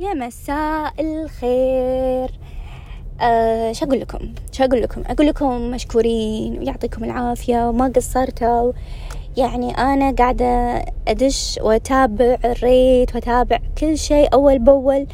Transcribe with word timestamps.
يا 0.00 0.14
مساء 0.14 0.92
الخير. 1.00 2.30
أه 3.20 3.72
شو 3.72 3.84
أقول 3.84 4.00
لكم؟ 4.00 4.18
شو 4.52 4.64
أقول 4.64 4.82
لكم؟ 4.82 5.02
أقول 5.06 5.26
لكم 5.26 5.70
مشكورين 5.70 6.58
ويعطيكم 6.58 7.04
العافية 7.04 7.68
وما 7.68 7.92
قصرتوا. 7.96 8.72
يعني 9.36 9.78
أنا 9.78 10.12
قاعدة 10.12 10.84
أدش 11.08 11.58
وأتابع 11.62 12.36
الريت 12.44 13.14
وأتابع 13.14 13.58
كل 13.78 13.98
شيء 13.98 14.28
أول 14.32 14.58
بأول. 14.58 15.06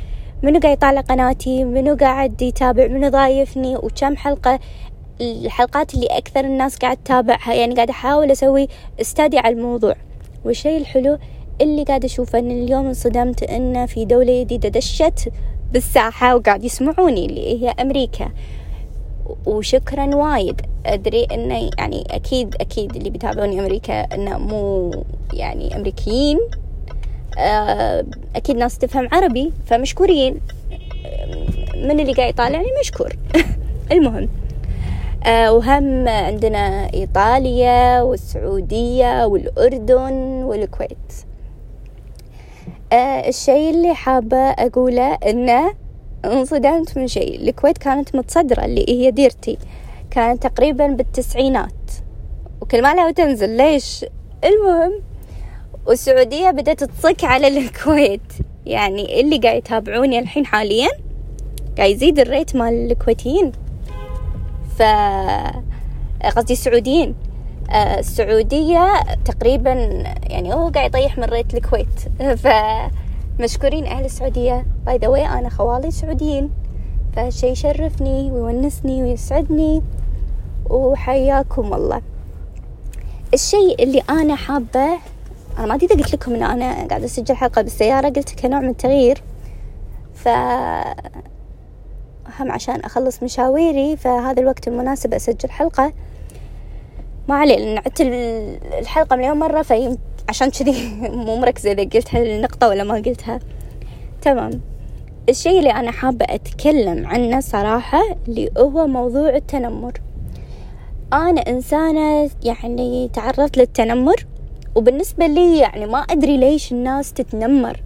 منو 0.42 0.60
قاعد 0.60 0.76
يطالع 0.76 1.00
قناتي؟ 1.00 1.64
منو 1.64 1.96
قاعد 1.96 2.42
يتابع؟ 2.42 2.86
منو 2.86 3.08
ضايفني؟ 3.08 3.76
وكم 3.76 4.16
حلقة؟ 4.16 4.58
الحلقات 5.20 5.94
اللي 5.94 6.06
أكثر 6.06 6.40
الناس 6.40 6.76
قاعد 6.76 6.96
تتابعها. 6.96 7.54
يعني 7.54 7.74
قاعدة 7.74 7.90
أحاول 7.90 8.30
أسوي 8.30 8.68
استادي 9.00 9.38
على 9.38 9.54
الموضوع. 9.54 9.94
والشيء 10.44 10.80
الحلو 10.80 11.18
اللي 11.60 11.84
قاعد 11.84 12.04
أشوفه 12.04 12.38
إن 12.38 12.50
اليوم 12.50 12.86
انصدمت 12.86 13.42
إن 13.42 13.86
في 13.86 14.04
دولة 14.04 14.42
جديدة 14.42 14.68
دشت 14.68 15.28
بالساحة 15.72 16.36
وقاعد 16.36 16.64
يسمعوني 16.64 17.26
اللي 17.26 17.62
هي 17.62 17.70
أمريكا. 17.80 18.30
وشكرا 19.46 20.14
وايد. 20.14 20.60
أدري 20.86 21.24
إنه 21.24 21.70
يعني 21.78 22.04
أكيد 22.10 22.54
أكيد 22.60 22.96
اللي 22.96 23.10
بيتابعوني 23.10 23.60
أمريكا 23.60 24.00
إنه 24.14 24.38
مو 24.38 24.90
يعني 25.32 25.76
أمريكيين. 25.76 26.38
آه، 27.38 28.04
أكيد 28.36 28.56
ناس 28.56 28.78
تفهم 28.78 29.08
عربي 29.12 29.52
فمشكورين. 29.66 30.40
من 31.76 32.00
اللي 32.00 32.12
قاعد 32.12 32.30
يطالعني 32.30 32.66
مشكور. 32.80 33.16
المهم. 33.92 34.28
آه، 35.26 35.52
وهم 35.52 36.08
عندنا 36.08 36.94
إيطاليا 36.94 38.02
والسعودية 38.02 39.26
والأردن 39.26 40.12
والكويت. 40.44 41.12
آه 42.92 43.28
الشيء 43.28 43.70
اللي 43.70 43.94
حابة 43.94 44.36
أقوله 44.36 45.14
إنه 45.14 45.74
انصدمت 46.24 46.98
من 46.98 47.06
شيء. 47.06 47.40
الكويت 47.40 47.78
كانت 47.78 48.16
متصدرة 48.16 48.64
اللي 48.64 48.84
هي 48.88 49.10
ديرتي. 49.10 49.58
كانت 50.10 50.46
تقريبا 50.46 50.86
بالتسعينات. 50.86 51.72
وكل 52.60 52.82
ما 52.82 52.94
لها 52.94 53.08
وتنزل 53.08 53.56
ليش؟ 53.56 54.04
المهم 54.44 55.02
والسعودية 55.86 56.50
بدأت 56.50 56.84
تصك 56.84 57.24
على 57.24 57.46
الكويت. 57.46 58.32
يعني 58.66 59.20
اللي 59.20 59.38
قاعد 59.38 59.56
يتابعوني 59.56 60.18
الحين 60.18 60.46
حاليا 60.46 60.88
قاعد 61.76 61.90
يزيد 61.90 62.18
الريت 62.18 62.56
مال 62.56 62.90
الكويتيين. 62.92 63.52
ف 64.78 64.82
قصدي 66.36 66.52
السعوديين. 66.52 67.14
السعودية 67.70 69.02
تقريبا 69.24 69.72
يعني 70.22 70.54
هو 70.54 70.68
قاعد 70.68 70.90
يطيح 70.90 71.18
من 71.18 71.24
rate 71.24 71.54
الكويت. 71.54 72.00
فمشكورين 73.38 73.86
أهل 73.86 74.04
السعودية. 74.04 74.66
by 74.86 74.96
the 74.96 75.08
أنا 75.08 75.48
خوالي 75.48 75.90
سعوديين. 75.90 76.50
فهالشي 77.16 77.46
يشرفني 77.46 78.32
ويونسني 78.32 79.02
ويسعدني. 79.02 79.82
وحياكم 80.70 81.74
الله. 81.74 82.02
الشيء 83.34 83.82
اللي 83.82 84.02
أنا 84.10 84.36
حابة 84.36 84.98
أنا 85.58 85.66
ما 85.66 85.74
أدري 85.74 85.86
قلت 85.86 86.14
لكم 86.14 86.34
إن 86.34 86.42
أنا 86.42 86.88
قاعدة 86.88 87.04
أسجل 87.04 87.36
حلقة 87.36 87.62
بالسيارة 87.62 88.08
قلت 88.08 88.40
كنوع 88.40 88.60
من 88.60 88.68
التغيير. 88.68 89.22
ف 90.14 90.28
هم 92.40 92.52
عشان 92.52 92.80
أخلص 92.80 93.22
مشاويري 93.22 93.96
فهذا 93.96 94.40
الوقت 94.40 94.68
المناسب 94.68 95.14
أسجل 95.14 95.50
حلقة. 95.50 95.92
ما 97.28 97.34
عليه 97.34 97.56
لأن 97.56 97.78
عدت 97.78 98.00
الحلقة 98.80 99.16
مليون 99.16 99.38
مرة 99.38 99.62
في 99.62 99.98
عشان 100.28 100.50
كذي 100.50 100.88
مو 101.26 101.36
مركزة 101.36 101.72
إذا 101.72 101.82
قلت 101.82 102.14
هالنقطة 102.14 102.68
ولا 102.68 102.84
ما 102.84 102.94
قلتها. 102.94 103.40
تمام. 104.22 104.60
الشيء 105.28 105.58
اللي 105.58 105.70
أنا 105.70 105.90
حابة 105.90 106.26
أتكلم 106.28 107.06
عنه 107.06 107.40
صراحة 107.40 108.00
اللي 108.28 108.50
هو 108.58 108.86
موضوع 108.86 109.28
التنمر. 109.28 109.92
أنا 111.12 111.40
إنسانة 111.40 112.30
يعني 112.44 113.10
تعرضت 113.12 113.56
للتنمر 113.56 114.26
وبالنسبة 114.74 115.26
لي 115.26 115.58
يعني 115.58 115.86
ما 115.86 115.98
أدري 115.98 116.36
ليش 116.36 116.72
الناس 116.72 117.12
تتنمر. 117.12 117.80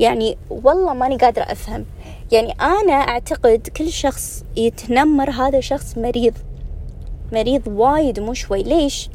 يعني 0.00 0.36
والله 0.50 0.94
ماني 0.94 1.16
قادرة 1.16 1.42
أفهم. 1.42 1.84
يعني 2.32 2.52
أنا 2.60 2.92
أعتقد 2.92 3.68
كل 3.76 3.92
شخص 3.92 4.44
يتنمر 4.56 5.30
هذا 5.30 5.60
شخص 5.60 5.98
مريض. 5.98 6.34
مريض 7.32 7.68
وايد 7.68 8.20
مو 8.20 8.34
شوي. 8.34 8.62
ليش؟ 8.62 9.10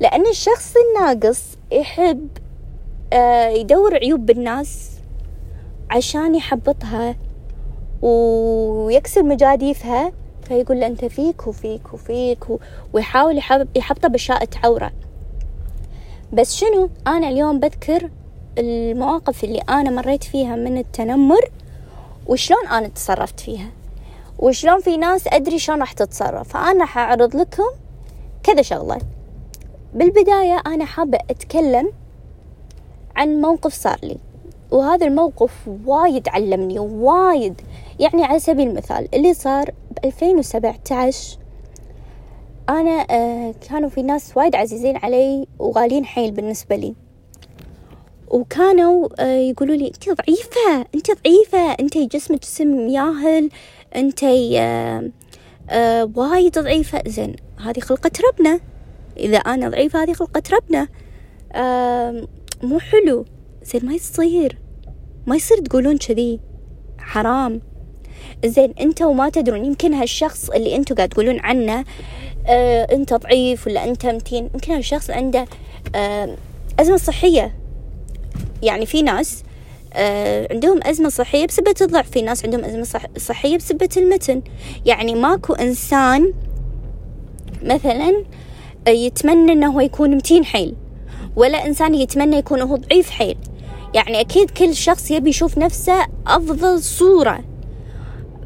لأن 0.00 0.26
الشخص 0.26 0.74
الناقص 0.76 1.42
يحب 1.72 2.28
آه، 3.12 3.48
يدور 3.48 3.94
عيوب 3.94 4.26
بالناس 4.26 4.90
عشان 5.90 6.34
يحبطها 6.34 7.16
ويكسر 8.02 9.22
مجاديفها. 9.22 10.12
فيقول 10.48 10.80
له 10.80 10.86
أنت 10.86 11.04
فيك 11.04 11.46
وفيك 11.46 11.94
وفيك 11.94 12.44
ويحاول 12.92 13.40
يحبطه 13.76 14.08
بشاءة 14.08 14.48
عورة 14.64 14.92
بس 16.32 16.54
شنو؟ 16.56 16.90
أنا 17.06 17.28
اليوم 17.28 17.60
بذكر 17.60 18.10
المواقف 18.58 19.44
اللي 19.44 19.58
أنا 19.58 19.90
مريت 19.90 20.24
فيها 20.24 20.56
من 20.56 20.78
التنمر 20.78 21.50
وشلون 22.26 22.66
أنا 22.66 22.88
تصرفت 22.88 23.40
فيها. 23.40 23.70
وشلون 24.38 24.80
في 24.80 24.96
ناس 24.96 25.26
أدري 25.26 25.58
شلون 25.58 25.80
راح 25.80 25.92
تتصرف. 25.92 26.48
فأنا 26.48 26.84
حأعرض 26.84 27.36
لكم 27.36 27.70
كذا 28.42 28.62
شغلة. 28.62 28.98
بالبداية 29.94 30.62
أنا 30.66 30.84
حابة 30.84 31.18
أتكلم 31.30 31.92
عن 33.16 33.40
موقف 33.40 33.72
صار 33.74 33.98
لي. 34.02 34.16
وهذا 34.70 35.06
الموقف 35.06 35.52
وايد 35.86 36.28
علمني 36.28 36.78
وايد. 36.78 37.60
يعني 38.00 38.24
على 38.24 38.38
سبيل 38.38 38.68
المثال 38.68 39.08
اللي 39.14 39.34
صار 39.34 39.70
ب 39.90 40.04
2017 40.04 41.38
أنا 42.68 43.06
آه 43.10 43.54
كانوا 43.68 43.88
في 43.88 44.02
ناس 44.02 44.36
وايد 44.36 44.54
عزيزين 44.56 44.96
علي 44.96 45.46
وغاليين 45.58 46.04
حيل 46.04 46.30
بالنسبة 46.30 46.76
لي. 46.76 46.94
وكانوا 48.28 49.08
آه 49.18 49.36
يقولوا 49.36 49.76
لي 49.76 49.86
أنت 49.86 50.08
ضعيفة 50.08 50.86
أنت 50.94 51.06
ضعيفة 51.10 51.72
أنت 51.80 51.98
جسمك 51.98 52.42
جسم 52.42 52.88
ياهل 52.88 53.50
أنت 53.96 54.24
آه 54.24 55.10
آه 55.70 56.10
وايد 56.14 56.58
ضعيفة. 56.58 57.02
زين 57.06 57.36
هذه 57.60 57.80
خلقة 57.80 58.10
ربنا. 58.28 58.60
إذا 59.16 59.36
أنا 59.36 59.68
ضعيفة 59.68 60.02
هذه 60.02 60.12
خلقة 60.12 60.42
ربنا. 60.52 60.88
مو 62.62 62.78
حلو. 62.78 63.24
زين 63.62 63.86
ما 63.86 63.94
يصير. 63.94 64.58
ما 65.26 65.36
يصير 65.36 65.58
تقولون 65.58 65.98
كذي. 65.98 66.40
حرام. 66.98 67.60
زين 68.44 68.74
أنتوا 68.80 69.14
ما 69.14 69.28
تدرون. 69.28 69.64
يمكن 69.64 69.94
هالشخص 69.94 70.50
اللي 70.50 70.76
أنتوا 70.76 70.96
قاعد 70.96 71.08
تقولون 71.08 71.40
عنه 71.40 71.84
آه 72.46 72.86
أنت 72.92 73.14
ضعيف 73.14 73.66
ولا 73.66 73.84
أنت 73.84 74.06
متين. 74.06 74.50
يمكن 74.54 74.72
هالشخص 74.72 75.10
عنده 75.10 75.44
آه 75.94 76.36
أزمة 76.80 76.96
صحية. 76.96 77.54
يعني 78.62 78.86
في 78.86 79.02
ناس 79.02 79.44
عندهم 80.50 80.80
أزمة 80.82 81.08
صحية 81.08 81.46
بسبة 81.46 81.74
الضعف. 81.80 82.10
في 82.10 82.22
ناس 82.22 82.44
عندهم 82.44 82.64
أزمة 82.64 82.82
صح 82.82 83.02
صحية 83.18 83.56
بسبة 83.56 83.88
المتن. 83.96 84.42
يعني 84.86 85.14
ماكو 85.14 85.52
إنسان 85.52 86.32
مثلا 87.62 88.24
يتمنى 88.88 89.52
أنه 89.52 89.72
هو 89.72 89.80
يكون 89.80 90.16
متين 90.16 90.44
حيل 90.44 90.74
ولا 91.36 91.66
إنسان 91.66 91.94
يتمنى 91.94 92.36
يكون 92.36 92.60
هو 92.60 92.76
ضعيف 92.76 93.10
حيل. 93.10 93.36
يعني 93.94 94.20
أكيد 94.20 94.50
كل 94.50 94.74
شخص 94.74 95.10
يبي 95.10 95.30
يشوف 95.30 95.58
نفسه 95.58 96.06
أفضل 96.26 96.82
صورة. 96.82 97.44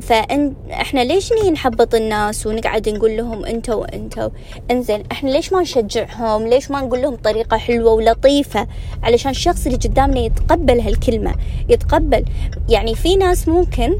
فإن 0.00 0.54
إحنا 0.72 1.00
ليش 1.00 1.32
نيجي 1.32 1.50
نحبط 1.50 1.94
الناس 1.94 2.46
ونقعد 2.46 2.88
نقول 2.88 3.16
لهم 3.16 3.44
أنتوا 3.44 3.74
وأنتوا؟ 3.74 4.28
إنزين 4.70 5.02
إحنا 5.12 5.30
ليش 5.30 5.52
ما 5.52 5.60
نشجعهم؟ 5.60 6.46
ليش 6.46 6.70
ما 6.70 6.80
نقول 6.80 7.02
لهم 7.02 7.16
طريقة 7.16 7.56
حلوة 7.56 7.92
ولطيفة؟ 7.92 8.66
علشان 9.02 9.30
الشخص 9.30 9.66
اللي 9.66 9.78
قدامنا 9.78 10.20
يتقبل 10.20 10.80
هالكلمة 10.80 11.34
يتقبل. 11.68 12.24
يعني 12.68 12.94
في 12.94 13.16
ناس 13.16 13.48
ممكن 13.48 13.98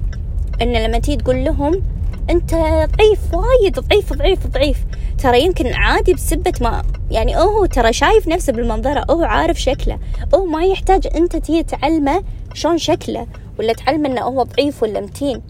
إن 0.63 0.73
لما 0.73 0.99
تيجي 0.99 1.17
تقول 1.17 1.45
لهم 1.45 1.83
أنت 2.31 2.55
ضعيف 2.99 3.35
وايد 3.35 3.81
ضعيف 3.81 4.13
ضعيف 4.13 4.47
ضعيف. 4.47 4.79
ترى 5.23 5.43
يمكن 5.43 5.67
عادي 5.67 6.15
بسبة 6.15 6.53
ما 6.61 6.83
يعني 7.11 7.37
هو 7.37 7.67
ترى 7.67 7.93
شايف 7.93 8.29
نفسه 8.29 8.53
بالمنظرة 8.53 9.05
هو 9.11 9.25
عارف 9.25 9.61
شكله. 9.61 9.99
هو 10.35 10.45
ما 10.45 10.65
يحتاج 10.65 11.07
أنت 11.17 11.37
تيجي 11.37 11.63
تعلمه 11.63 12.23
شلون 12.55 12.79
شكله 12.79 13.27
ولا 13.59 13.73
تعلمه 13.73 14.09
إنه 14.09 14.21
هو 14.21 14.43
ضعيف 14.43 14.83
ولا 14.83 15.01
متين. 15.01 15.43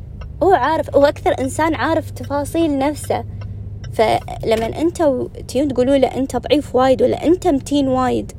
هو 0.43 0.52
عارف 0.52 0.96
هو 0.96 1.05
أكثر 1.05 1.35
إنسان 1.40 1.75
عارف 1.75 2.11
تفاصيل 2.11 2.79
نفسه. 2.79 3.25
فلما 3.93 4.81
أنت 4.81 5.12
تيون 5.49 5.69
تقولوا 5.69 5.96
له 5.96 6.08
أنت 6.17 6.37
ضعيف 6.37 6.75
وايد 6.75 7.02
ولا 7.02 7.26
أنت 7.26 7.46
متين 7.46 7.88
وايد 7.88 8.32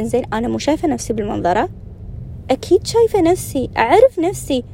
إنزين 0.00 0.24
أنا 0.32 0.48
مو 0.48 0.58
شايفة 0.58 0.88
نفسي 0.88 1.12
بالمنظرة. 1.12 1.68
أكيد 2.50 2.86
شايفة 2.86 3.20
نفسي 3.20 3.70
أعرف 3.76 4.18
نفسي. 4.18 4.64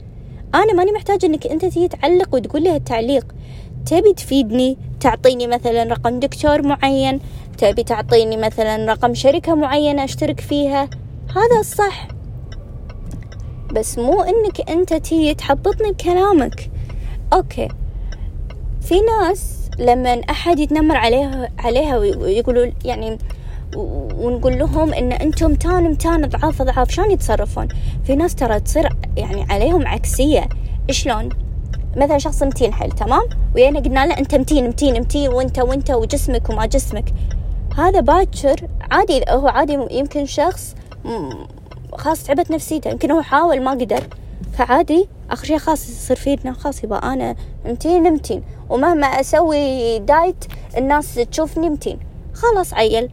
أنا 0.55 0.73
ماني 0.73 0.93
محتاجة 0.93 1.27
إنك 1.27 1.47
أنت 1.47 1.65
تيجي 1.65 1.89
تعلق 1.89 2.35
وتقول 2.35 2.63
لي 2.63 2.71
هالتعليق. 2.71 3.27
تبي 3.87 4.13
تفيدني 4.13 4.79
تعطيني 5.01 5.47
مثلا 5.47 5.85
رقم 5.85 6.21
دكتور 6.21 6.63
معين. 6.63 7.21
تبي 7.59 7.83
تعطيني 7.83 8.37
مثلا 8.37 8.93
رقم 8.93 9.15
شركة 9.15 9.55
معينة 9.55 10.05
أشترك 10.05 10.41
فيها. 10.41 10.89
هذا 11.31 11.61
الصح. 11.61 12.14
بس 13.75 13.99
مو 13.99 14.23
إنك 14.23 14.71
أنت 14.71 14.95
تيجي 14.95 15.35
تحبطني 15.35 15.93
بكلامك. 15.93 16.71
أوكي. 17.33 17.69
في 18.81 18.95
ناس 19.01 19.71
لما 19.79 20.21
أحد 20.31 20.59
يتنمر 20.59 20.97
عليها 20.97 21.49
عليها 21.59 21.97
ويقولوا 21.97 22.67
يعني 22.85 23.19
ونقول 23.77 24.59
لهم 24.59 24.95
إن 24.95 25.13
أنتم 25.13 25.55
تان 25.55 25.91
متان 25.91 26.25
أضعاف 26.25 26.63
أضعاف 26.63 26.91
شلون 26.91 27.11
يتصرفون؟ 27.11 27.69
في 28.05 28.17
ناس 28.17 28.35
ترى 28.35 28.61
تصير 28.61 28.89
يعني 29.17 29.47
عليهم 29.51 29.87
عكسية. 29.87 30.49
شلون؟ 30.91 31.29
مثلا 31.97 32.19
شخص 32.19 32.43
متين 32.43 32.73
حيل 32.73 32.91
تمام؟ 32.93 33.23
ويانا 33.55 33.81
قلنا 33.81 34.07
له 34.07 34.19
أنت 34.19 34.35
متين 34.35 34.69
متين 34.69 35.01
متين 35.01 35.29
وأنت 35.29 35.59
وأنت 35.59 35.91
وجسمك 35.91 36.51
وما 36.51 36.67
جسمك. 36.67 37.15
هذا 37.79 38.01
باكر 38.01 38.57
عادي 38.91 39.25
هو 39.29 39.49
عادي 39.49 39.79
يمكن 39.91 40.27
شخص 40.27 40.75
خلاص 41.97 42.25
تعبت 42.25 42.51
نفسيته. 42.51 42.91
يمكن 42.91 43.11
هو 43.11 43.23
حاول 43.23 43.63
ما 43.63 43.71
قدر. 43.71 44.03
فعادي 44.53 45.09
آخر 45.31 45.47
شيء 45.47 45.59
خلاص 45.59 45.89
يصير 45.89 46.17
فينا. 46.17 46.53
خلاص 46.53 46.85
يبقى 46.85 47.13
أنا 47.13 47.37
متين 47.67 48.13
متين 48.13 48.43
ومهما 48.69 49.07
أسوي 49.07 49.99
دايت 49.99 50.45
الناس 50.77 51.15
تشوفني 51.15 51.71
متين 51.71 51.99
خلاص 52.35 52.75
عيل. 52.75 53.11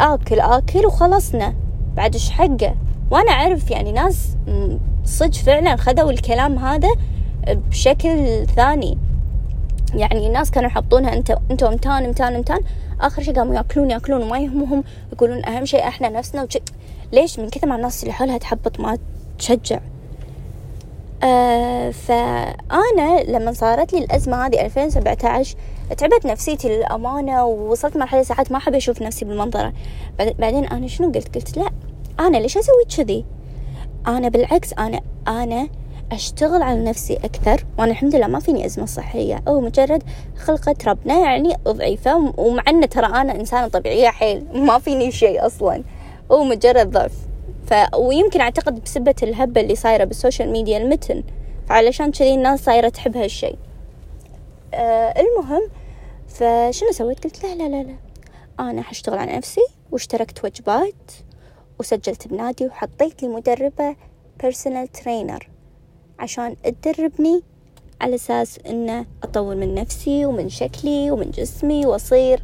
آكل 0.00 0.40
آكل 0.40 0.86
وخلصنا. 0.86 1.54
بعد 1.96 2.14
إيش 2.14 2.30
حقه؟ 2.30 2.74
وأنا 3.10 3.30
أعرف 3.30 3.70
يعني 3.70 3.92
ناس 3.92 4.28
صدق 5.04 5.34
فعلا 5.34 5.76
خذوا 5.76 6.10
الكلام 6.10 6.58
هذا 6.58 6.88
بشكل 7.48 8.46
ثاني. 8.56 8.98
يعني 9.94 10.26
الناس 10.26 10.50
كانوا 10.50 10.70
يحطونها 10.70 11.12
أنت 11.12 11.38
أنتوا 11.50 11.68
امتان 11.68 12.04
أمتان 12.04 12.34
أمتان. 12.34 12.60
آخر 13.00 13.22
شيء 13.22 13.34
قاموا 13.34 13.54
يأكلون 13.54 13.90
يأكلون. 13.90 14.22
وما 14.22 14.38
يهمهم 14.38 14.84
يقولون 15.12 15.44
أهم 15.44 15.64
شيء 15.64 15.88
إحنا 15.88 16.08
نفسنا 16.08 16.42
وش... 16.42 16.58
ليش 17.12 17.38
من 17.38 17.48
كثر 17.48 17.66
ما 17.66 17.76
الناس 17.76 18.02
اللي 18.02 18.12
حولها 18.14 18.38
تحبط 18.38 18.80
ما 18.80 18.98
تشجع؟ 19.38 19.80
آه 21.22 21.90
فأنا 21.90 23.22
لما 23.22 23.52
صارت 23.52 23.92
لي 23.92 23.98
الأزمة 23.98 24.46
هذه 24.46 24.66
2017 24.66 25.56
تعبت 25.98 26.26
نفسيتي 26.26 26.68
للأمانة 26.68 27.44
ووصلت 27.44 27.96
مرحلة 27.96 28.22
ساعات 28.22 28.52
ما 28.52 28.58
أحب 28.58 28.74
أشوف 28.74 29.02
نفسي 29.02 29.24
بالمنظرة. 29.24 29.72
بعدين 30.18 30.64
أنا 30.64 30.86
شنو 30.86 31.12
قلت؟ 31.12 31.34
قلت 31.34 31.56
لا 31.56 31.70
أنا 32.20 32.36
ليش 32.36 32.58
أسوي 32.58 32.84
كذي؟ 32.96 33.24
أنا 34.06 34.28
بالعكس 34.28 34.72
أنا 34.72 35.00
أنا 35.28 35.68
أشتغل 36.12 36.62
على 36.62 36.84
نفسي 36.84 37.16
أكثر 37.16 37.64
وأنا 37.78 37.90
الحمد 37.90 38.14
لله 38.14 38.26
ما 38.26 38.40
فيني 38.40 38.66
أزمة 38.66 38.86
صحية. 38.86 39.42
أو 39.48 39.60
مجرد 39.60 40.02
خلقة 40.38 40.76
ربنا 40.86 41.18
يعني 41.18 41.56
ضعيفة 41.68 42.32
ومع 42.36 42.62
أن 42.68 42.88
ترى 42.88 43.06
أنا 43.06 43.34
إنسانة 43.34 43.68
طبيعية 43.68 44.08
حيل 44.08 44.44
ما 44.54 44.78
فيني 44.78 45.10
شيء 45.10 45.46
أصلا. 45.46 45.82
ومجرد 46.30 46.90
ضعف. 46.90 47.12
ف... 47.66 47.74
ويمكن 47.96 48.40
أعتقد 48.40 48.84
بسبة 48.84 49.14
الهبة 49.22 49.60
اللي 49.60 49.74
صايرة 49.74 50.04
بالسوشيال 50.04 50.50
ميديا 50.50 50.78
المتن 50.78 51.22
فعلشان 51.68 52.10
كذي 52.10 52.34
الناس 52.34 52.64
صايرة 52.64 52.88
تحب 52.88 53.16
هالشي. 53.16 53.54
آه 54.74 55.14
المهم 55.20 55.68
فشنو 56.28 56.92
سويت؟ 56.92 57.24
قلت 57.24 57.44
لا 57.44 57.54
لا 57.54 57.68
لا 57.68 57.82
لا. 57.82 57.96
أنا 58.60 58.82
حشتغل 58.82 59.18
على 59.18 59.36
نفسي 59.36 59.60
واشتركت 59.92 60.44
وجبات 60.44 61.12
وسجلت 61.78 62.28
بنادي 62.28 62.66
وحطيت 62.66 63.22
لي 63.22 63.28
مدربة 63.28 63.96
personal 64.42 64.88
trainer 64.88 65.48
عشان 66.18 66.56
تدربني 66.82 67.42
على 68.00 68.14
أساس 68.14 68.58
إنه 68.66 69.06
أطور 69.22 69.54
من 69.54 69.74
نفسي 69.74 70.26
ومن 70.26 70.48
شكلي 70.48 71.10
ومن 71.10 71.30
جسمي 71.30 71.86
وأصير 71.86 72.42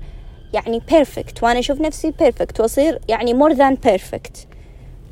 يعني 0.57 0.83
perfect 0.91 1.43
وأنا 1.43 1.59
أشوف 1.59 1.81
نفسي 1.81 2.11
perfect 2.11 2.61
وأصير 2.61 3.01
يعني 3.09 3.35
more 3.35 3.53
than 3.53 3.75
perfect 3.75 4.47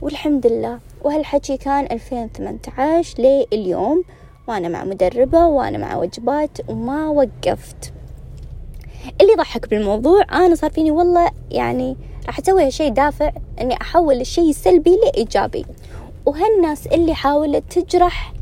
والحمد 0.02 0.46
لله. 0.46 0.78
وهالحكي 1.02 1.56
كان 1.56 1.84
2018 1.92 3.22
لليوم. 3.52 4.04
وأنا 4.48 4.68
مع 4.68 4.84
مدربة 4.84 5.46
وأنا 5.46 5.78
مع 5.78 5.96
وجبات 5.96 6.58
وما 6.68 7.08
وقفت. 7.08 7.92
اللي 9.20 9.34
ضحك 9.34 9.70
بالموضوع 9.70 10.22
أنا 10.32 10.54
صار 10.54 10.70
فيني 10.70 10.90
والله 10.90 11.30
يعني 11.50 11.96
راح 12.26 12.38
أسوي 12.38 12.64
هالشي 12.66 12.90
دافع 12.90 13.32
إني 13.60 13.80
أحول 13.80 14.20
الشي 14.20 14.50
السلبي 14.50 14.96
لإيجابي. 15.04 15.66
وهالناس 16.26 16.86
اللي 16.86 17.14
حاولت 17.14 17.78
تجرح 17.78 18.32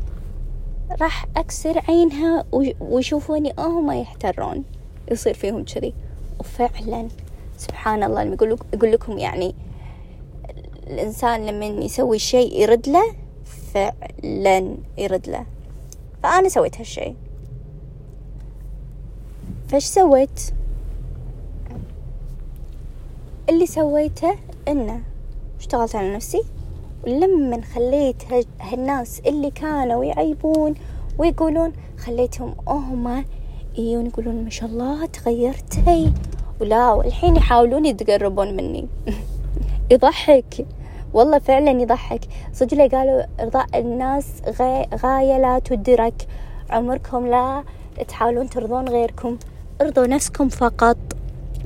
راح 1.01 1.25
أكسر 1.37 1.81
عينها 1.87 2.45
ويشوفوني 2.81 3.53
أوه 3.59 3.81
ما 3.81 3.99
يحترون. 3.99 4.63
يصير 5.11 5.33
فيهم 5.33 5.63
كذي. 5.63 5.93
وفعلا 6.39 7.07
سبحان 7.57 8.03
الله 8.03 8.23
لما 8.23 8.33
يقول 8.33 8.57
أقول 8.73 8.91
لكم 8.91 9.17
يعني 9.17 9.55
الإنسان 10.87 11.45
لما 11.45 11.65
يسوي 11.65 12.19
شيء 12.19 12.61
يرد 12.61 12.89
له 12.89 13.15
فعلا 13.73 14.75
يرد 14.97 15.29
له. 15.29 15.45
فأنا 16.23 16.49
سويت 16.49 16.77
هالشيء. 16.77 17.15
فايش 19.67 19.85
سويت؟ 19.85 20.53
اللي 23.49 23.65
سويته 23.65 24.35
إنه 24.67 25.01
اشتغلت 25.59 25.95
على 25.95 26.15
نفسي 26.15 26.43
ولما 27.07 27.61
خليت 27.61 28.23
هالناس 28.61 29.19
اللي 29.19 29.51
كانوا 29.51 30.03
يعيبون 30.03 30.73
ويقولون 31.17 31.73
خليتهم 31.97 32.55
هم 32.67 33.25
يجون 33.77 34.05
يقولون 34.05 34.43
ما 34.43 34.49
شاء 34.49 34.69
الله 34.69 35.05
تغيرتي. 35.05 36.13
ولا 36.61 36.91
والحين 36.91 37.35
يحاولون 37.35 37.85
يتقربون 37.85 38.53
مني. 38.53 38.87
يضحك. 39.91 40.65
والله 41.13 41.39
فعلا 41.39 41.71
يضحك. 41.81 42.21
صدق 42.53 42.95
قالوا 42.95 43.23
إرضاء 43.39 43.79
الناس 43.79 44.25
غاية 45.03 45.37
لا 45.37 45.59
تدرك. 45.59 46.27
عمركم 46.69 47.27
لا 47.27 47.63
تحاولون 48.07 48.49
ترضون 48.49 48.89
غيركم. 48.89 49.37
ارضوا 49.81 50.07
نفسكم 50.07 50.49
فقط. 50.49 50.97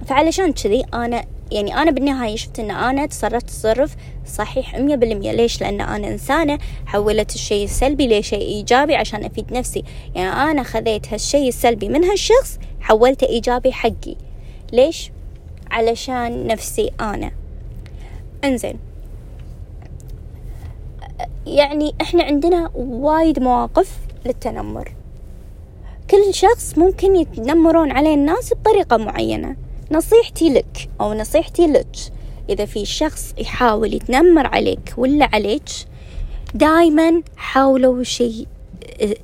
فعلشان 0.06 0.52
كذي 0.54 0.84
أنا 0.94 1.26
يعني 1.52 1.76
أنا 1.76 1.92
بالنهاية 1.92 2.36
شفت 2.36 2.60
أن 2.60 2.72
أنا 2.72 3.06
تصرفت 3.06 3.48
تصرف 3.48 3.96
صحيح 4.26 4.76
مية 4.76 4.96
بالمية. 4.96 5.32
ليش؟ 5.32 5.62
لأن 5.62 5.82
أنا 5.82 6.08
إنسانة 6.08 6.60
حولت 6.86 7.36
الشيء 7.36 7.64
السلبي 7.64 8.20
لشيء 8.20 8.42
إيجابي 8.42 8.96
عشان 8.96 9.24
أفيد 9.24 9.54
نفسي. 9.54 9.84
يعني 10.16 10.52
أنا 10.52 10.64
خذيت 10.64 11.14
هالشيء 11.14 11.48
السلبي 11.48 11.90
من 11.90 12.04
هالشخص 12.04 12.60
حولته 12.82 13.28
إيجابي 13.28 13.72
حقي. 13.72 14.16
ليش؟ 14.74 15.12
علشان 15.72 16.48
نفسي 16.48 16.92
أنا. 17.02 17.32
إنزين. 18.44 18.80
يعني 21.46 21.96
إحنا 22.02 22.24
عندنا 22.24 22.72
وايد 22.76 23.40
مواقف 23.40 23.98
للتنمر. 24.26 24.92
كل 26.10 26.34
شخص 26.34 26.78
ممكن 26.78 27.16
يتنمرون 27.16 27.92
عليه 27.92 28.14
الناس 28.14 28.54
بطريقة 28.54 28.98
معينة. 28.98 29.56
نصيحتي 29.92 30.50
لك 30.50 30.90
أو 31.02 31.14
نصيحتي 31.14 31.68
لك. 31.68 31.96
إذا 32.50 32.66
في 32.66 32.86
شخص 32.86 33.34
يحاول 33.38 33.94
يتنمر 33.94 34.48
عليك 34.48 34.94
ولا 34.98 35.30
عليك 35.34 35.70
دايما 36.54 37.22
حاولوا 37.38 38.04
شيء 38.04 38.48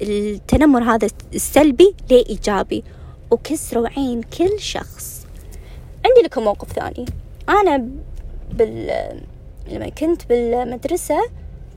التنمر 0.01 0.84
هذا 0.84 1.08
السلبي 1.34 1.96
لإيجابي 2.10 2.84
وكسروا 3.32 3.88
عين 3.88 4.22
كل 4.22 4.60
شخص. 4.60 5.25
عندي 6.05 6.22
لكم 6.24 6.43
موقف 6.43 6.72
ثاني. 6.72 7.05
أنا 7.50 7.88
بال 8.53 9.22
لما 9.72 9.89
كنت 9.89 10.25
بالمدرسة 10.29 11.17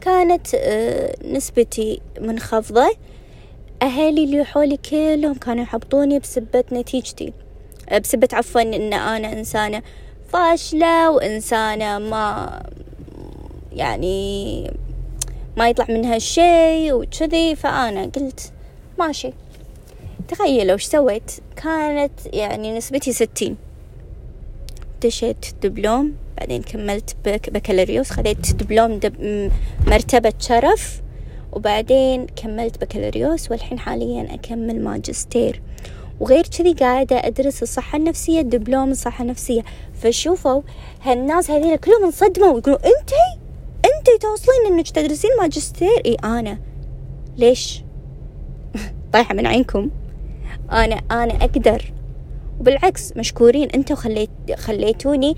كانت 0.01 0.47
آه، 0.55 1.17
نسبتي 1.25 2.01
منخفضة. 2.21 2.97
أهلي 3.83 4.25
اللي 4.25 4.45
حولي 4.45 4.77
كلهم 4.77 5.35
كانوا 5.35 5.63
يحبطوني 5.63 6.19
بسبة 6.19 6.65
نتيجتي. 6.73 7.33
بسبة 7.93 8.29
عفوا 8.33 8.61
إن 8.61 8.93
أنا 8.93 9.33
إنسانة 9.33 9.83
فاشلة 10.33 11.11
وإنسانة 11.11 11.99
ما 11.99 12.63
يعني 13.73 14.71
ما 15.57 15.69
يطلع 15.69 15.87
منها 15.89 16.19
شيء 16.19 16.93
وكذي 16.93 17.57
فأنا 17.57 18.03
قلت 18.03 18.53
ماشي. 18.99 19.33
تخيلوا 20.29 20.75
وش 20.75 20.85
سويت؟ 20.85 21.33
كانت 21.57 22.13
يعني 22.33 22.79
نسبتي 22.79 23.13
ستين. 23.13 23.57
دشيت 25.03 25.47
دبلوم 25.63 26.15
بعدين 26.39 26.63
كملت 26.63 27.17
بكالوريوس 27.25 28.11
خذيت 28.11 28.53
دبلوم 28.53 28.99
دب 28.99 29.51
مرتبة 29.87 30.33
شرف 30.39 31.03
وبعدين 31.53 32.27
كملت 32.27 32.81
بكالوريوس 32.85 33.51
والحين 33.51 33.79
حاليا 33.79 34.35
أكمل 34.35 34.85
ماجستير. 34.85 35.63
وغير 36.21 36.47
كذي 36.47 36.73
قاعدة 36.73 37.27
أدرس 37.27 37.63
الصحة 37.63 37.99
النفسية 37.99 38.41
دبلوم 38.41 38.91
الصحة 38.91 39.23
النفسية. 39.23 39.63
فشوفوا 39.95 40.63
هالناس 41.03 41.51
هذيل 41.51 41.77
كلهم 41.77 42.05
انصدموا 42.05 42.49
ويقولوا 42.49 42.79
أنتي؟ 42.79 43.41
أنتي 43.85 44.19
توصلين 44.21 44.67
إنك 44.67 44.91
تدرسين 44.91 45.31
ماجستير؟ 45.41 46.03
إي 46.07 46.17
أنا. 46.25 46.59
ليش؟ 47.37 47.83
طايحة 49.13 49.35
من 49.35 49.47
عينكم. 49.47 49.91
أنا 50.73 51.01
أنا 51.11 51.35
أقدر. 51.35 51.93
وبالعكس 52.61 53.17
مشكورين 53.17 53.69
أنتم 53.71 53.95
خليت 53.95 54.31
خليتوني 54.57 55.37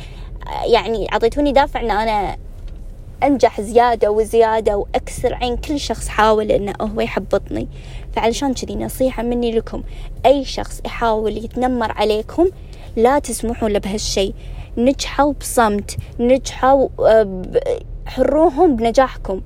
يعني 0.72 1.12
أعطيتوني 1.12 1.52
دافع 1.52 1.80
إن 1.80 1.90
أنا 1.90 2.36
أنجح 3.22 3.60
زيادة 3.60 4.10
وزيادة 4.10 4.76
وأكسر 4.76 5.34
عين 5.34 5.56
كل 5.56 5.80
شخص 5.80 6.08
حاول 6.08 6.52
إنه 6.52 6.72
هو 6.80 7.00
يحبطني. 7.00 7.68
فعلشان 8.12 8.54
كذي 8.54 8.76
نصيحة 8.76 9.22
مني 9.22 9.52
لكم 9.52 9.82
أي 10.26 10.44
شخص 10.44 10.80
يحاول 10.84 11.36
يتنمر 11.36 11.92
عليكم 11.92 12.48
لا 12.96 13.18
تسمحوا 13.18 13.68
له 13.68 13.78
بهالشي. 13.78 14.32
نجحوا 14.76 15.32
بصمت 15.32 15.96
نجحوا 16.20 16.88
آه، 17.00 17.42
حروهم 18.06 18.76
بنجاحكم. 18.76 19.40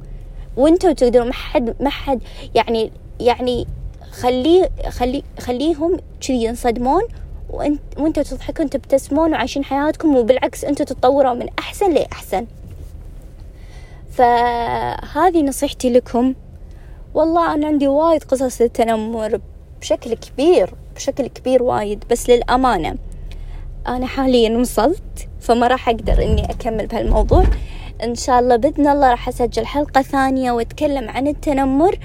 وأنتوا 0.56 0.92
تقدروا 0.92 1.26
ما 1.26 1.32
حد 1.32 1.74
ما 1.80 1.90
حد 1.90 2.22
يعني 2.54 2.90
يعني 3.20 3.66
خليه 4.10 4.70
خلي 4.88 5.22
خليهم 5.40 5.96
كذي 6.20 6.44
ينصدمون 6.44 7.02
وانت 7.50 7.80
وأنتوا 7.98 8.22
تضحكون 8.22 8.70
تبتسمون 8.70 9.32
وعايشين 9.32 9.64
حياتكم 9.64 10.16
وبالعكس 10.16 10.64
أنتوا 10.64 10.86
تتطوروا 10.86 11.34
من 11.34 11.46
أحسن 11.58 11.92
لأحسن. 11.94 12.46
فهذه 14.12 15.42
نصيحتي 15.42 15.90
لكم. 15.90 16.34
والله 17.14 17.54
أنا 17.54 17.66
عندي 17.66 17.88
وايد 17.88 18.24
قصص 18.24 18.60
التنمر 18.60 19.40
بشكل 19.80 20.14
كبير 20.14 20.74
بشكل 20.96 21.26
كبير 21.26 21.62
وايد 21.62 22.04
بس 22.10 22.30
للأمانة 22.30 22.94
أنا 23.86 24.06
حاليا 24.06 24.58
وصلت 24.58 25.28
فما 25.40 25.66
راح 25.66 25.88
أقدر 25.88 26.22
إني 26.22 26.50
أكمل 26.50 26.86
بهالموضوع. 26.86 27.44
إن 28.02 28.14
شاء 28.14 28.40
الله 28.40 28.56
بإذن 28.56 28.88
الله 28.88 29.10
راح 29.10 29.28
أسجل 29.28 29.66
حلقة 29.66 30.02
ثانية 30.02 30.52
وأتكلم 30.52 31.10
عن 31.10 31.26
التنمر 31.26 31.98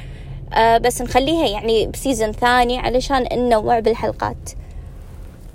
آه 0.53 0.77
بس 0.77 1.01
نخليها 1.01 1.47
يعني 1.47 1.87
بسيزن 1.87 2.31
ثاني 2.31 2.79
علشان 2.79 3.27
ننوع 3.33 3.79
بالحلقات. 3.79 4.49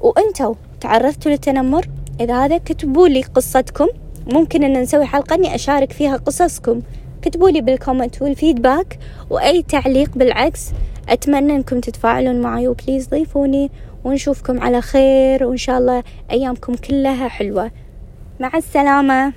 وانتوا 0.01 0.55
تعرضتوا 0.81 1.31
للتنمر؟ 1.31 1.89
إذا 2.21 2.45
هذا 2.45 2.59
كتبوا 2.59 3.09
لي 3.09 3.23
قصتكم. 3.23 3.89
ممكن 4.27 4.65
أن 4.65 4.73
نسوي 4.83 5.07
حلقة 5.07 5.35
إني 5.35 5.55
أشارك 5.55 5.93
فيها 5.93 6.17
قصصكم. 6.17 6.83
كتبوا 7.23 7.51
لي 7.51 7.61
بال 7.61 7.75
comment 7.75 8.23
وال 8.23 8.38
feedback 8.38 8.99
وأي 9.31 9.63
تعليق 9.63 10.11
بالعكس. 10.17 10.71
أتمنى 11.09 11.57
أنكم 11.57 11.81
تتفاعلون 11.81 12.41
معي 12.41 12.69
و 12.69 12.74
please 12.74 13.09
ضيفوني. 13.09 13.71
ونشوفكم 14.05 14.61
على 14.61 14.81
خير 14.81 15.45
وإن 15.45 15.57
شاء 15.57 15.79
الله 15.79 16.03
أيامكم 16.31 16.75
كلها 16.75 17.29
حلوة. 17.29 17.71
مع 18.41 18.51
السلامة. 18.55 19.33